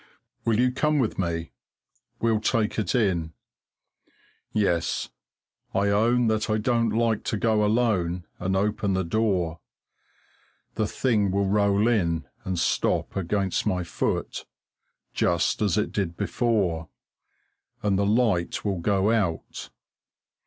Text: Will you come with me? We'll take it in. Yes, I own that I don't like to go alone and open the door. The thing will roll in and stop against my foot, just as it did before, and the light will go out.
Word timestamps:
Will 0.45 0.59
you 0.59 0.71
come 0.71 0.97
with 0.97 1.19
me? 1.19 1.51
We'll 2.19 2.39
take 2.39 2.79
it 2.79 2.95
in. 2.95 3.33
Yes, 4.51 5.09
I 5.75 5.89
own 5.89 6.25
that 6.25 6.49
I 6.49 6.57
don't 6.57 6.89
like 6.89 7.23
to 7.25 7.37
go 7.37 7.63
alone 7.63 8.25
and 8.39 8.55
open 8.55 8.93
the 8.95 9.03
door. 9.03 9.59
The 10.73 10.87
thing 10.87 11.29
will 11.29 11.45
roll 11.45 11.87
in 11.87 12.27
and 12.43 12.57
stop 12.57 13.15
against 13.15 13.67
my 13.67 13.83
foot, 13.83 14.47
just 15.13 15.61
as 15.61 15.77
it 15.77 15.91
did 15.91 16.17
before, 16.17 16.89
and 17.83 17.95
the 17.99 18.03
light 18.07 18.65
will 18.65 18.79
go 18.79 19.11
out. 19.11 19.69